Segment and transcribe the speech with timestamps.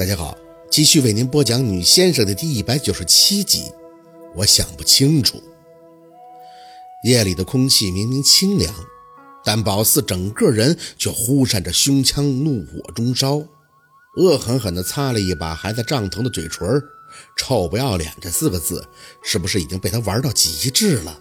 [0.00, 0.34] 大家好，
[0.70, 3.70] 继续为您播讲《女先生》的第一百九十七集。
[4.34, 5.38] 我想不清楚。
[7.04, 8.74] 夜里的空气明明清凉，
[9.44, 13.42] 但宝四整个人却忽闪着胸腔，怒火中烧，
[14.16, 16.82] 恶狠狠地擦了一把还在胀疼的嘴唇。
[17.36, 18.82] 臭不要脸这四个字，
[19.22, 21.20] 是不是已经被他玩到极致了？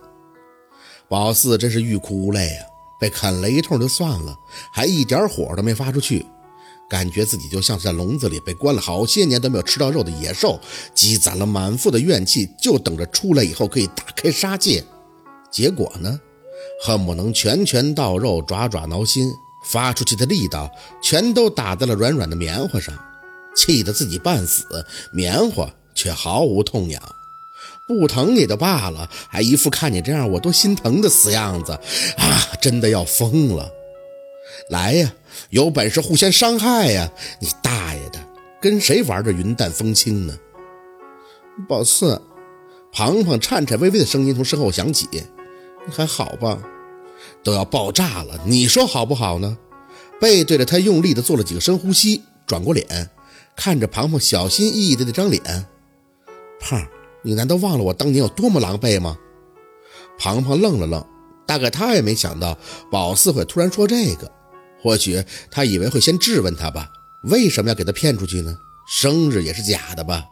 [1.09, 2.63] 宝四真是欲哭无泪啊！
[2.97, 4.37] 被啃了一通就算了，
[4.71, 6.25] 还一点火都没发出去。
[6.89, 10.59] 感觉自己就像是在笼子里被关了好些年都没有吃到肉的野兽，
[10.95, 14.83] 积攒了满腹的怨气，就等着出来以后可以大开杀戒。
[15.51, 16.19] 结果呢，
[16.83, 19.31] 恨不能拳拳到肉，爪爪挠心，
[19.67, 20.69] 发出去的力道
[21.01, 22.93] 全都打在了软软的棉花上，
[23.55, 24.65] 气得自己半死，
[25.13, 27.01] 棉花却毫无痛痒。
[27.87, 31.71] 不疼也就罢了，还一副看你这样我都心疼的死样子，
[32.17, 33.67] 啊，真的要疯了！
[34.69, 35.13] 来呀！
[35.51, 37.09] 有本事互相伤害呀！
[37.39, 38.19] 你大爷的，
[38.61, 40.37] 跟谁玩这云淡风轻呢？
[41.67, 42.21] 宝四，
[42.91, 45.07] 庞庞颤颤巍巍的声音从身后响起
[45.85, 46.61] ：“你还好吧？
[47.43, 49.57] 都要爆炸了，你说好不好呢？”
[50.19, 53.09] 背对着他，用力的做了几个深呼吸，转过脸，
[53.55, 55.41] 看着庞庞小心翼翼的那张脸
[56.59, 56.85] ：“胖，
[57.21, 59.17] 你难道忘了我当年有多么狼狈吗？”
[60.19, 61.05] 庞庞愣了愣，
[61.47, 62.57] 大概他也没想到
[62.91, 64.29] 宝四会突然说这个。
[64.81, 66.89] 或许他以为会先质问他吧，
[67.23, 68.57] 为什么要给他骗出去呢？
[68.89, 70.25] 生日也是假的吧？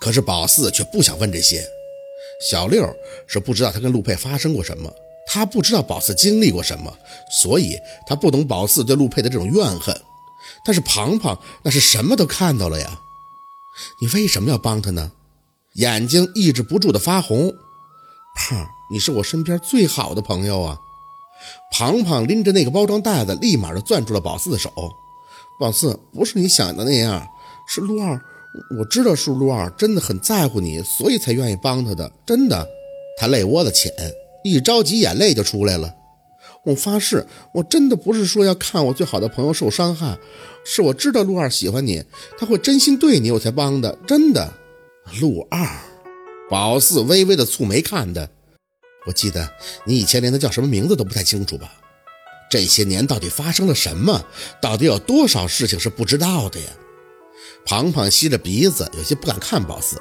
[0.00, 1.64] 可是宝四却不想问这些。
[2.50, 2.84] 小六
[3.28, 4.92] 是不知道他跟陆佩发生过什么，
[5.28, 6.92] 他不知道宝四经历过什么，
[7.40, 9.98] 所以他不懂宝四对陆佩的这种怨恨。
[10.64, 13.00] 但是庞庞那是什么都看到了呀！
[14.00, 15.12] 你为什么要帮他呢？
[15.74, 17.54] 眼睛抑制不住的发红。
[18.36, 20.78] 胖，你是我身边最好的朋友啊！
[21.70, 24.70] 庞庞拎着那个包装袋子，立马就攥住了宝四的手。
[25.58, 27.26] 宝四，不是你想的那样，
[27.68, 28.20] 是陆二，
[28.78, 32.66] 我知道是陆二，真的很在乎你，所以才愿意帮他的，真的。
[33.16, 33.92] 他泪窝子浅，
[34.42, 35.94] 一着急眼泪就出来了。
[36.64, 40.18] 我发誓，我真的不是说要看我最好的朋友受伤害，
[40.64, 42.02] 是我知道陆二喜欢你，
[42.38, 44.52] 他会真心对你，我才帮的，真的。
[45.20, 45.64] 陆二，
[46.50, 48.26] 宝四微微的蹙眉看他。
[49.06, 49.48] 我记得
[49.84, 51.72] 你以前连他叫什么名字都不太清楚吧？
[52.50, 54.24] 这些年到底发生了什么？
[54.60, 56.66] 到底有多少事情是不知道的呀？
[57.66, 60.00] 庞庞吸着鼻子，有些不敢看宝四。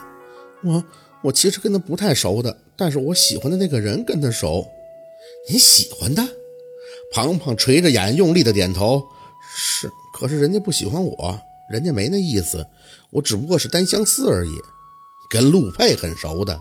[0.63, 0.83] 我
[1.23, 4.67] 我其实跟他不太熟的，但是我喜欢的那个人跟他熟。
[5.49, 6.27] 你喜欢他？
[7.11, 9.03] 庞庞垂着眼，用力的点头。
[9.55, 11.39] 是，可是人家不喜欢我，
[11.71, 12.65] 人家没那意思，
[13.11, 14.51] 我只不过是单相思而已。
[15.29, 16.59] 跟陆佩很熟的，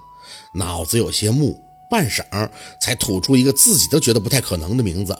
[0.54, 1.60] 脑子有些木。
[1.92, 2.48] 半晌，
[2.80, 5.14] 才吐出一个自己都觉得不太可能的名字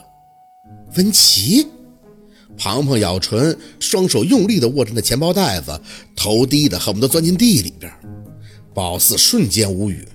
[0.97, 1.67] ——温琪。
[2.57, 5.79] 庞庞咬唇，双手用力地握着那钱包袋子，
[6.15, 7.93] 头低的恨不得钻进地里边。
[8.73, 10.07] 宝四瞬间无语，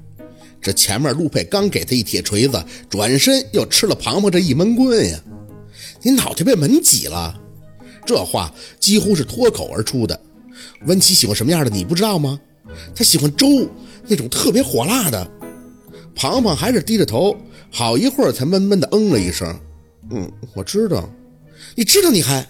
[0.61, 5.21] 这前面陆佩刚给他一铁锤子，转身又吃了庞庞这一闷棍呀！
[6.03, 7.41] 你脑袋被门挤了？
[8.05, 10.21] 这话几乎是脱口而出的。
[10.87, 12.37] 温琪喜欢什么样的，你不知道吗？
[12.97, 13.47] 他喜欢粥，
[14.09, 15.31] 那种特别火辣的。
[16.19, 17.37] 庞庞还是低着头，
[17.71, 19.57] 好一会儿才闷闷地嗯了一声。
[20.11, 21.09] 嗯，我知道，
[21.77, 22.45] 你知道你还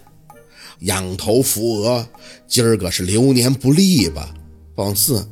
[0.81, 2.09] 仰头扶额，
[2.47, 4.35] 今儿个是流年不利吧？
[4.75, 5.23] 宝四，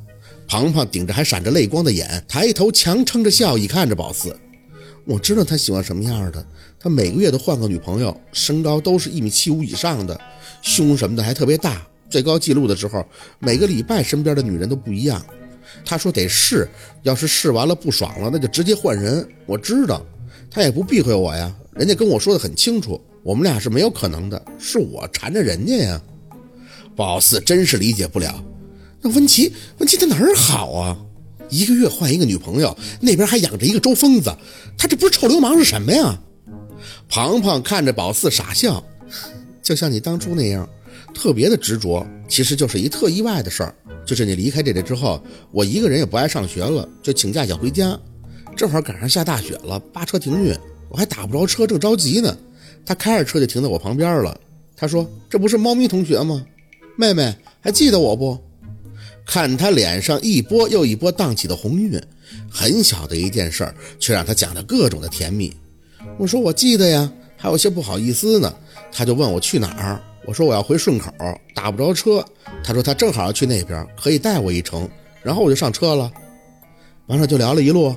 [0.46, 4.38] 庞庞顶着还闪着泪光的眼，抬头强撑着笑意看着宝四。
[5.06, 6.44] 我知道他喜欢什么样的，
[6.78, 10.20] 他每个月都换个女朋友，身高都是一米七五以上的，
[10.60, 13.02] 胸什么的还特别大，最高记录的时候，
[13.38, 15.24] 每个礼拜身边的女人都不一样。
[15.84, 16.68] 他说得试，
[17.02, 19.26] 要是试完了不爽了，那就直接换人。
[19.46, 20.04] 我知道，
[20.50, 21.54] 他也不避讳我呀。
[21.74, 26.00] 人家跟我说的很清楚，我们俩是没有可能的，是我缠着人家呀。
[26.94, 28.42] 宝四真是理解不了，
[29.02, 30.96] 那温琪，温琪在哪儿好啊？
[31.48, 34.34] 一个月换一个女朋友，那边还养着一个周疯子，
[34.76, 36.18] 他这不是臭流氓是什么呀？
[37.08, 38.82] 庞庞看着宝四傻笑，
[39.62, 40.68] 就像你当初那样，
[41.14, 43.74] 特别的执着，其实就是一特意外的事儿。
[44.04, 47.98] 就是你离开这里之后，我一个人也不爱上学了，就请假想回家。
[48.56, 50.56] 正好赶上下大雪了，扒车停运，
[50.88, 52.36] 我还打不着车，正着急呢。
[52.84, 54.40] 他开着车就停在我旁边了。
[54.76, 56.44] 他说：“这不是猫咪同学吗？
[56.96, 58.38] 妹妹还记得我不？”
[59.26, 62.00] 看他脸上一波又一波荡起的红晕，
[62.48, 65.52] 很小的一件事儿，却让他讲了各种的甜蜜。
[66.16, 68.54] 我说：“我记得呀，还有些不好意思呢。”
[68.92, 70.00] 他就问我去哪儿。
[70.26, 71.12] 我说我要回顺口，
[71.54, 72.24] 打不着车。
[72.62, 74.88] 他说他正好要去那边，可以带我一程。
[75.22, 76.12] 然后我就上车了，
[77.06, 77.94] 完了就聊了一路。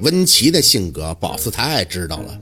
[0.00, 2.38] 温琪的性格，宝四太知道了。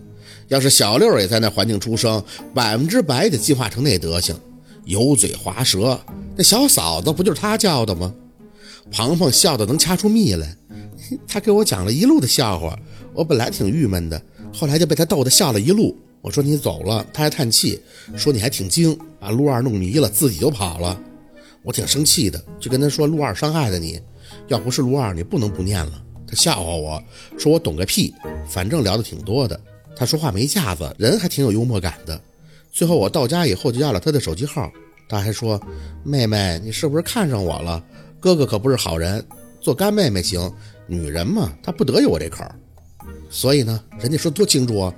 [0.49, 2.23] 要是小六也在那环境出生，
[2.53, 4.35] 百分之百得进化成那德行。
[4.85, 5.99] 油嘴滑舌。
[6.37, 8.13] 那小嫂子不就是他叫的吗？
[8.91, 10.57] 庞庞笑得能掐出蜜来。
[11.27, 12.77] 他给我讲了一路的笑话，
[13.13, 14.21] 我本来挺郁闷的，
[14.53, 15.97] 后来就被他逗得笑了一路。
[16.23, 17.83] 我说你走了，他还叹气，
[18.17, 20.99] 说你还挺精，把陆二弄迷了，自己就跑了。
[21.63, 24.01] 我挺生气的，就跟他说陆二伤害了你，
[24.47, 26.03] 要不是陆二，你不能不念了。
[26.27, 27.03] 他笑话我
[27.37, 28.15] 说我懂个屁，
[28.49, 29.61] 反正聊得挺多的。
[29.95, 32.19] 他说话没架子，人还挺有幽默感的。
[32.73, 34.73] 最后我到家以后就要了他的手机号，
[35.09, 35.61] 他还说
[36.05, 37.85] 妹妹你是不是看上我了？
[38.19, 39.25] 哥哥可不是好人，
[39.61, 40.53] 做干妹妹行，
[40.87, 42.45] 女人嘛，她不得有我这口。
[43.29, 44.95] 所以呢，人家说多清楚啊。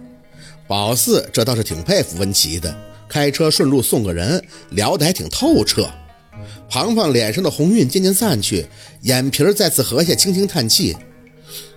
[0.66, 2.74] 宝四这倒是挺佩服温琪的，
[3.08, 5.88] 开车顺路送个人，聊得还挺透彻。
[6.68, 8.66] 庞庞脸上的红晕渐渐散去，
[9.02, 10.96] 眼皮再次合下，轻轻叹气。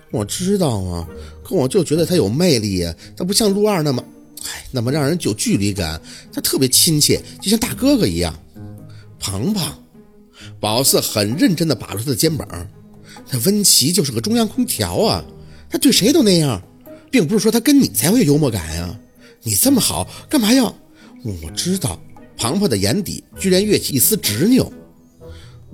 [0.10, 1.08] 我知道啊，
[1.44, 4.04] 可我就觉得他有魅力呀，他不像陆二那么，
[4.46, 6.02] 哎，那么让人有距离感。
[6.32, 8.34] 他特别亲切，就像大哥哥一样。
[9.20, 9.84] 庞庞，
[10.60, 12.48] 宝四很认真地把住他的肩膀。
[13.30, 15.24] 那温琪就是个中央空调啊，
[15.70, 16.62] 他对谁都那样，
[17.12, 19.00] 并不是说他跟你才会有幽默感呀。
[19.44, 20.66] 你这么好，干嘛要？
[21.24, 22.00] 我知道。
[22.40, 24.72] 庞庞的眼底居然跃起一丝执拗，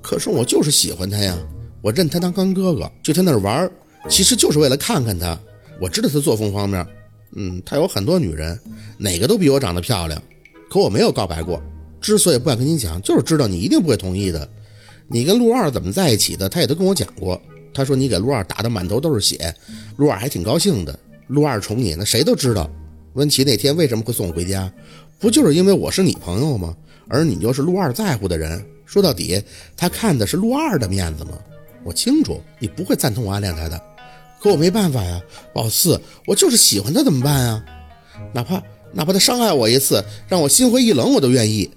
[0.02, 1.38] 可是我就是喜欢他呀，
[1.82, 3.70] 我认他当干哥哥，去他那儿玩，
[4.08, 5.38] 其实就是为了看看他。
[5.82, 6.88] 我知道他作风方面，
[7.36, 8.58] 嗯，他有很多女人，
[8.98, 10.24] 哪个都比我长得漂亮，
[10.70, 11.62] 可我没有告白过。
[12.00, 14.48] 之所以不敢跟你讲，就是知道你一定不会同意的。
[15.10, 17.42] 你跟陆二怎么在一起的，他也都跟我讲过。
[17.74, 19.54] 他说你给陆二打的满头都是血，
[19.98, 20.98] 陆二还挺高兴的。
[21.28, 22.70] 陆二宠你，那谁都知道。
[23.14, 24.72] 温琪那天为什么会送我回家？
[25.20, 26.76] 不就是因为我是你朋友吗？
[27.08, 29.42] 而你又是陆二在乎的人，说到底，
[29.78, 31.32] 他看的是陆二的面子吗？
[31.84, 33.82] 我清楚，你不会赞同我暗恋他的，
[34.42, 35.22] 可我没办法呀，
[35.54, 37.66] 宝四，我就是喜欢他，怎么办啊？
[38.34, 38.62] 哪怕
[38.92, 41.70] 哪怕他伤害我一次，让我心灰意冷，我都愿意。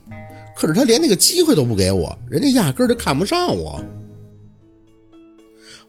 [0.55, 3.83] 可是他连那个机会都不给我，人家压根儿就看不上我。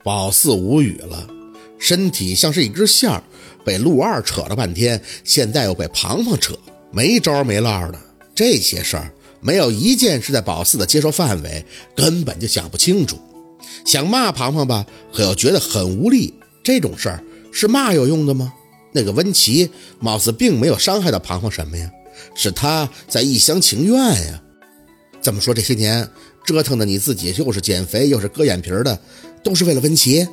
[0.03, 1.27] 宝四无语了，
[1.77, 3.23] 身体像是一根线儿，
[3.67, 6.57] 被陆二扯了半天，现在又被庞庞扯。
[6.89, 7.99] 没招没落的
[8.33, 9.11] 这些事儿，
[9.41, 13.19] 没有一件是在宝四的接受范围，根本就想不清楚。
[13.85, 16.33] 想骂庞庞吧，可又觉得很无力。
[16.63, 17.21] 这种事儿
[17.51, 18.53] 是骂有用的吗？
[18.93, 21.91] 那个温琪貌似并没有伤害到庞庞什么呀，
[22.35, 23.97] 是他在一厢情愿
[24.27, 24.41] 呀。
[25.21, 26.09] 这么说，这些年
[26.45, 28.97] 折腾的你自己又是减肥又是割眼皮的，
[29.43, 30.25] 都是为了温琪？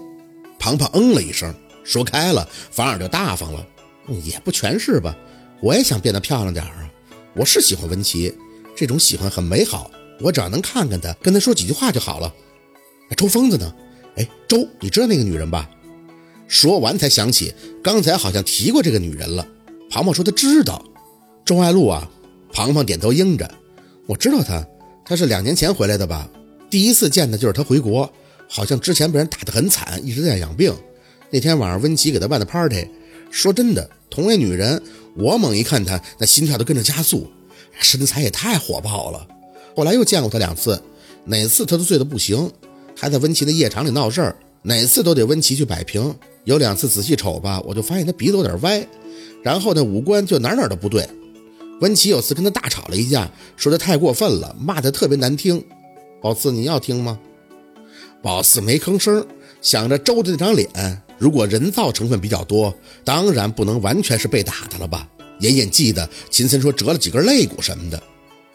[0.57, 1.53] 庞庞嗯了一声，
[1.85, 3.65] 说开了，反而就大方了。
[4.25, 5.17] 也不全是吧。
[5.61, 6.91] 我也想变得漂亮点啊！
[7.35, 8.35] 我是喜欢文琪，
[8.77, 9.91] 这种喜欢很美好。
[10.21, 12.33] 我只要能看看她，跟她说几句话就好了。
[13.17, 13.75] 周疯子呢？
[14.17, 15.71] 哎，周，你知道那个女人吧？
[16.47, 19.47] 说完才想起刚才好像提过这个女人了。
[19.91, 20.85] 庞庞说他知道。
[21.45, 22.11] 周爱露啊，
[22.53, 23.51] 庞庞点头应着。
[24.07, 24.67] 我知道她，
[25.05, 26.29] 她是两年前回来的吧？
[26.69, 28.11] 第一次见的就是她回国，
[28.49, 30.75] 好像之前被人打得很惨，一直在养病。
[31.31, 32.87] 那天晚上温琪给他办的 party，
[33.31, 34.81] 说真的，同为女人。
[35.17, 37.29] 我猛一看他，那心跳都跟着加速，
[37.79, 39.27] 身材也太火爆了。
[39.77, 40.83] 后来又见过他两次，
[41.25, 42.51] 哪次他都醉得不行，
[42.97, 46.15] 还在温琪的夜场里闹事儿，哪次都得温琪去摆平。
[46.43, 48.85] 有两次仔细瞅吧，我就发现他鼻子有点歪，
[49.43, 51.09] 然后那五官就哪哪都不对。
[51.81, 55.65] 温琪有次跟他大吵了一架，说他太过分了，骂他特别难听。
[56.21, 57.19] 宝四，你要听吗？
[58.21, 59.25] 宝四没吭声，
[59.63, 60.69] 想着周的那张脸。
[61.19, 65.09] 如果人造成分比较多，当然不能完全是被打的了吧？
[65.41, 68.01] 隐隐记得秦森说折了几根肋骨什么的，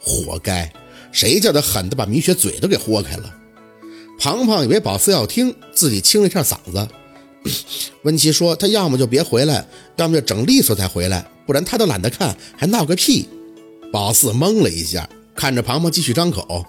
[0.02, 0.72] 活该！
[1.12, 3.36] 谁叫他狠的把米雪嘴都给豁开了？
[4.18, 6.88] 庞庞以为宝四要听，自己清了一下嗓子。
[8.04, 9.66] 温琪说他要么就别回来，
[9.98, 13.28] 要么就整利索才回来，不然他都懒得看，还闹个屁！
[13.92, 16.66] 宝四懵了一下，看着庞庞继续张口，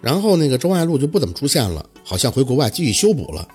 [0.00, 3.46] 然后那个周爱路就不怎么出现了，好像回国外继续修补了。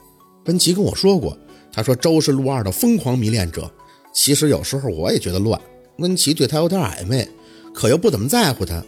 [0.45, 1.37] 温琪跟我说过。
[1.79, 3.71] 他说：“周是陆二的疯狂迷恋者。
[4.13, 5.59] 其实有时候我也觉得乱。
[5.99, 7.25] 温琪对他有点暧昧，
[7.73, 8.83] 可又不怎么在乎他。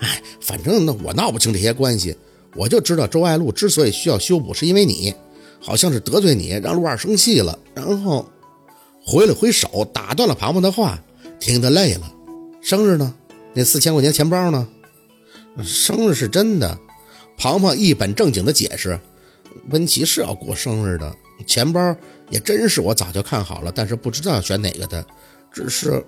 [0.00, 2.16] 哎，反正呢我闹不清这些关系。
[2.56, 5.14] 我就知道周爱露之所以需要修补，是因为你，
[5.60, 8.28] 好像是得罪你，让陆二生气了，然后
[9.04, 11.00] 挥了挥手打断了庞庞的话，
[11.38, 12.12] 听得累了。
[12.60, 13.14] 生日呢？
[13.54, 14.66] 那四千块钱钱包呢？
[15.62, 16.76] 生日是真的。”
[17.38, 18.98] 庞庞一本正经的解释
[19.70, 21.94] ：“温琪是要过生日的。”钱包
[22.30, 25.04] 也真是我早就看好了，但是不知道选哪个的，
[25.52, 26.04] 只是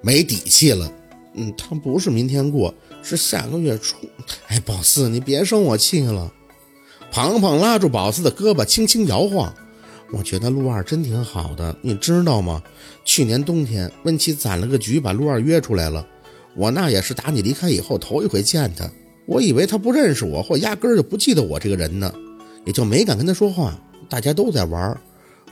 [0.00, 0.90] 没底气了。
[1.34, 3.96] 嗯，他不是明天过，是下个月初。
[4.48, 6.32] 哎，宝四，你别生我气了。
[7.10, 9.52] 庞庞拉住宝四的胳膊，轻轻摇晃。
[10.12, 12.62] 我觉得陆二真挺好的，你知道吗？
[13.04, 16.06] 去年冬天，温琪攒了个局，把陆二约出来了。
[16.54, 18.90] 我那也是打你离开以后头一回见他，
[19.26, 22.12] 我以为他不认识我，或压根儿就不记得我这个人呢，
[22.66, 23.74] 也就没敢跟他说话。
[24.08, 25.00] 大家都在玩，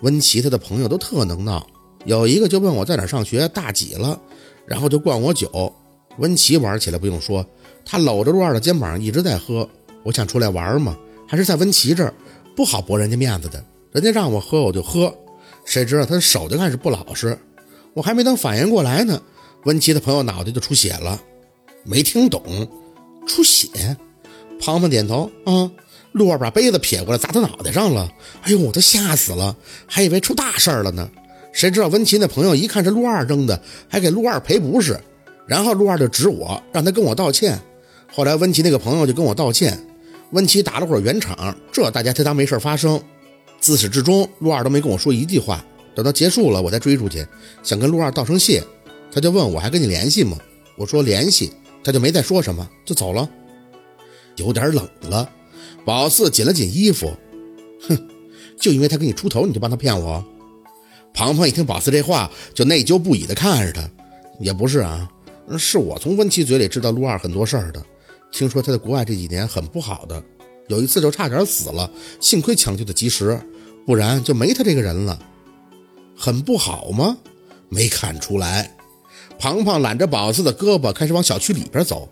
[0.03, 1.67] 温琪他的朋友都特能闹，
[2.05, 4.21] 有一个就问我在哪上学，大几了，
[4.67, 5.73] 然后就灌我酒。
[6.19, 7.45] 温琪玩起来不用说，
[7.85, 9.69] 他搂着陆二的肩膀一直在喝。
[10.03, 12.13] 我想出来玩嘛，还是在温琪这儿，
[12.57, 15.15] 不好驳人家面子的，人家让我喝我就喝。
[15.65, 17.39] 谁知道他的手就开始不老实，
[17.95, 19.21] 我还没等反应过来呢。
[19.65, 21.21] 温琪的朋友脑袋就出血了，
[21.85, 22.43] 没听懂，
[23.27, 23.97] 出血。
[24.59, 25.71] 庞庞点头，啊，
[26.13, 28.11] 陆二把杯子撇过来砸他脑袋上了。
[28.43, 31.09] 哎呦，我都吓死了，还以为出大事了呢。
[31.53, 34.99] 谁知道温琪那朋友一看是陆二扔的，还给陆二赔不是。
[35.47, 37.61] 然后陆二就指我，让他跟我道歉。
[38.13, 39.79] 后来温琪那个朋友就跟我道歉，
[40.31, 43.01] 温琪打了会儿圆场，这大家才当没事发生。
[43.61, 45.65] 自始至终，陆二都没跟我说一句话。
[45.95, 47.27] 等到结束了，我再追出去，
[47.63, 48.63] 想跟陆二道声谢。
[49.13, 50.39] 他就问我还跟你联系吗？
[50.77, 51.53] 我说联系，
[51.83, 53.29] 他就没再说什么，就走了。
[54.37, 55.29] 有点冷了，
[55.85, 57.13] 宝四紧了紧衣服，
[57.89, 58.09] 哼，
[58.59, 60.25] 就因为他给你出头，你就帮他骗我？
[61.13, 63.89] 庞庞一听宝四这话，就内疚不已的看着他。
[64.39, 65.09] 也不是啊，
[65.59, 67.85] 是我从温琪嘴里知道陆二很多事儿的。
[68.31, 70.23] 听说他在国外这几年很不好的，
[70.69, 73.41] 有一次就差点死了，幸亏抢救的及时，
[73.85, 75.19] 不然就没他这个人了。
[76.17, 77.17] 很不好吗？
[77.69, 78.77] 没看出来。
[79.39, 82.09] 庞庞揽着宝四的胳膊，开始往小区里边走。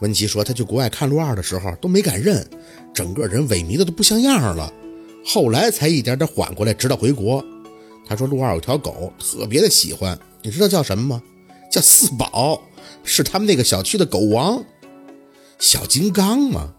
[0.00, 2.48] 文琪说，他去国外看陆二的时候都没敢认，
[2.94, 4.72] 整个人萎靡的都不像样了。
[5.24, 7.44] 后来才一点点缓过来，直到回国。
[8.06, 11.22] 他说陆二有条狗，特别的喜欢，你知道叫什么吗？
[11.70, 12.62] 叫四宝，
[13.02, 14.64] 是他们那个小区的狗王。
[15.58, 16.72] 小金刚吗？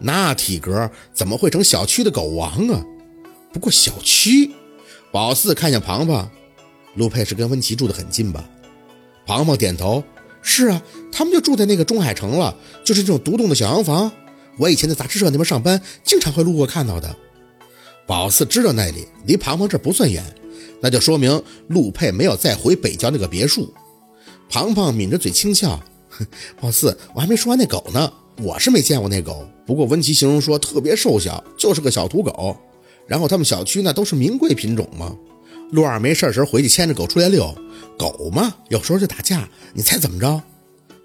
[0.00, 2.84] 那体格怎么会成小区的狗王啊？
[3.52, 4.50] 不过小区，
[5.12, 6.28] 宝四看向庞庞，
[6.96, 8.44] 陆佩是跟温琪住的很近吧？
[9.24, 10.02] 庞庞点头，
[10.46, 14.12] 是啊，他们就住在那个中海城了，就是这种独栋的小洋房。
[14.58, 17.16] 我以前在杂志社那边上班，经常会路过看到的。
[18.06, 20.22] 宝四知道那里离庞庞这不算远，
[20.80, 23.72] 那就说明陆佩没有再回北郊那个别墅。
[24.48, 25.82] 庞庞抿着嘴轻笑，
[26.60, 28.12] 宝四，我还没说完那狗呢。
[28.42, 32.56] 我是没见过那狗，不过温琪形容说特别瘦小，就是个小土狗。
[33.06, 35.16] 然后他们小区那都是名贵品种嘛。
[35.74, 37.52] 陆二没事时回去牵着狗出来遛。
[37.98, 40.40] 狗嘛，有时候就打架，你猜怎么着？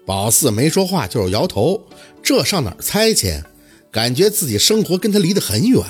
[0.06, 1.82] 宝四没说话，就是摇头。
[2.22, 3.42] 这上哪儿猜去？
[3.90, 5.82] 感觉自己生活跟他离得很远。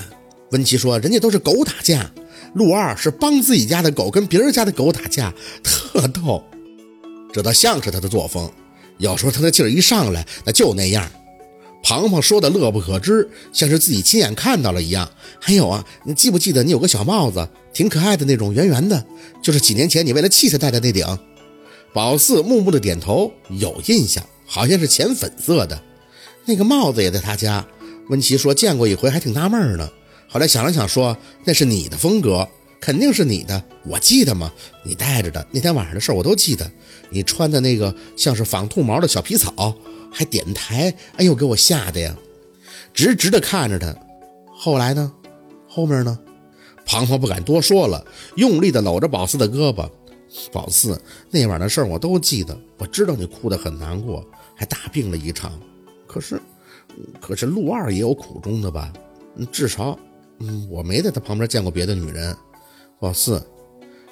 [0.52, 2.10] 温琪说：“人家都是狗打架，
[2.54, 5.30] 陆二是帮自己家的狗跟别人家的狗打架，
[5.62, 6.42] 特逗。
[7.34, 8.50] 这倒像是他的作风。
[8.96, 11.06] 有时候他的劲儿一上来，那就那样。”
[11.82, 15.10] 庞庞说的乐不可支，像是自己亲眼看到了一样。
[15.40, 19.04] 还有啊，你记不记得你有个小帽子，挺可爱的那种，圆圆的，
[19.42, 21.06] 就是几年前你为了气才戴的那顶。
[21.92, 25.82] 宝四木木的点头，有印象，好像是浅粉色的。
[26.44, 27.66] 那个帽子也在他家。
[28.08, 29.88] 温琪说见过一回，还挺纳闷呢。
[30.28, 32.46] 后来想了想，说那是你的风格，
[32.80, 33.62] 肯定是你的。
[33.84, 34.52] 我记得吗？
[34.84, 36.70] 你戴着的那天晚上的事我都记得。
[37.08, 39.74] 你穿的那个像是仿兔毛的小皮草。
[40.10, 42.16] 还点台，哎呦，给我吓得呀！
[42.92, 43.94] 直直的看着他。
[44.52, 45.12] 后来呢？
[45.68, 46.18] 后面呢？
[46.84, 49.88] 庞庞不敢多说了，用力的搂着宝四的胳膊。
[50.52, 51.00] 宝四，
[51.30, 52.58] 那晚的事我都记得。
[52.78, 54.24] 我知道你哭得很难过，
[54.56, 55.58] 还大病了一场。
[56.06, 56.40] 可是，
[57.20, 58.92] 可是陆二也有苦衷的吧？
[59.52, 59.96] 至少，
[60.40, 62.36] 嗯，我没在他旁边见过别的女人。
[62.98, 63.40] 宝四，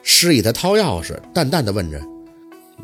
[0.02, 2.00] 示意他掏钥匙，淡淡的问着：“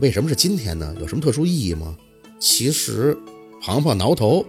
[0.01, 0.95] 为什么是今天呢？
[1.01, 1.97] 有什么特殊意义吗？”
[2.39, 3.17] 其实，
[3.63, 4.45] 庞庞挠头。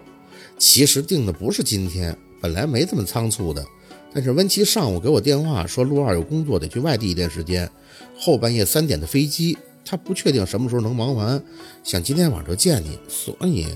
[0.58, 3.66] 其实定的不是今天，本来没这么仓促的。
[4.14, 7.70] 但是温琪上午给我电话说，陆二有工作得去外地一段时间，
[8.18, 11.44] 后半夜三点的飞机，他不确定什么时候能忙完，
[11.84, 13.68] 想今天晚上就见你，所以，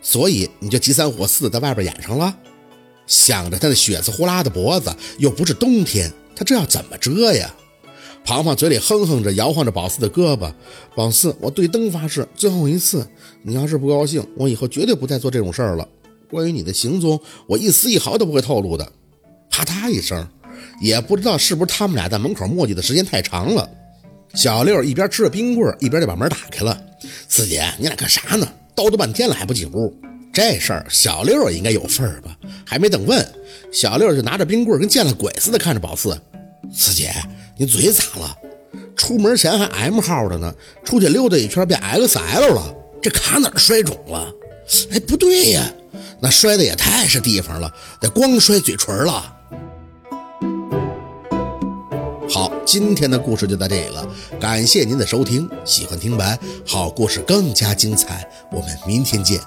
[0.00, 2.36] 所以你就急三火四在外边演上了。
[3.06, 7.54] 想着他那血丝呼啦的脖子，又不是冬天，他这要怎么遮呀？
[8.24, 10.52] 庞庞嘴里哼哼着，摇晃着宝四的胳膊。
[10.94, 13.06] 宝四，我对灯发誓，最后一次，
[13.42, 15.86] 你要是不高兴，我以后绝对不再做这种事儿了。
[16.30, 18.92] 关于你的行踪，我一丝一毫都不会透露的。
[19.50, 20.26] 啪嗒一声，
[20.80, 23.68] 也不知道是不是他们俩在门口磨叽的时间太长了。
[24.34, 26.80] 小六一边吃着冰棍，一边就把门打开了。
[27.28, 28.48] 四姐，你俩干啥呢？
[28.74, 29.94] 叨叨半天了还不进屋？
[30.32, 32.34] 这事儿小六应该有份儿吧？
[32.64, 33.22] 还没等问，
[33.70, 36.18] 小六就拿着冰棍跟见了鬼似的看着宝四。
[36.72, 37.12] 四姐。
[37.56, 38.36] 你嘴咋了？
[38.96, 40.54] 出门前还 M 号的呢，
[40.84, 42.74] 出去溜达一圈变 XL 了。
[43.02, 44.32] 这卡哪摔肿了？
[44.92, 45.70] 哎，不对呀，
[46.20, 49.36] 那摔的也太是地方了，得光摔嘴唇了。
[52.30, 54.08] 好，今天的故事就到这里了，
[54.40, 55.48] 感谢您的收听。
[55.64, 59.40] 喜欢听白好故事更加精彩，我们明天见。